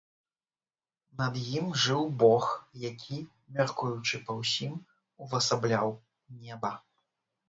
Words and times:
Над 1.19 1.35
ім 1.57 1.65
жыў 1.83 2.07
бог, 2.23 2.47
які, 2.83 3.17
мяркуючы 3.57 4.21
па 4.31 4.37
ўсім, 4.39 4.73
увасабляў 5.27 5.93
неба. 6.47 6.73